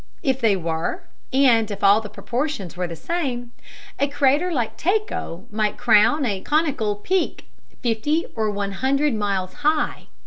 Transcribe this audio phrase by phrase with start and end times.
[0.23, 3.51] _If they were, and if all the proportions were the same,
[3.99, 7.45] a crater like Tycho might crown a conical peak
[7.83, 10.07] fifty or one hundred miles high!